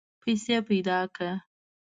[0.21, 1.33] پیسې پیدا کړه.